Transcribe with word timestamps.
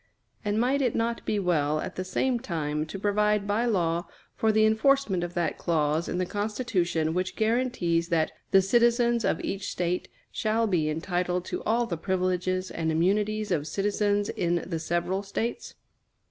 And 0.43 0.59
might 0.59 0.81
it 0.81 0.95
not 0.95 1.23
be 1.27 1.37
well 1.37 1.79
at 1.79 1.95
the 1.95 2.03
same 2.03 2.39
time 2.39 2.87
to 2.87 2.97
provide 2.97 3.45
by 3.45 3.65
law 3.65 4.07
for 4.35 4.51
the 4.51 4.65
enforcement 4.65 5.23
of 5.23 5.35
that 5.35 5.59
clause 5.59 6.09
in 6.09 6.17
the 6.17 6.25
Constitution 6.25 7.13
which 7.13 7.35
guarantees 7.35 8.07
that 8.09 8.31
"the 8.49 8.63
citizens 8.63 9.23
of 9.23 9.39
each 9.41 9.69
State 9.69 10.07
shall 10.31 10.65
be 10.65 10.89
entitled 10.89 11.45
to 11.45 11.61
all 11.65 11.85
the 11.85 11.97
privileges 11.97 12.71
and 12.71 12.91
immunities 12.91 13.51
of 13.51 13.67
citizens 13.67 14.29
in 14.29 14.63
the 14.65 14.79
several 14.79 15.21
States?" 15.21 15.75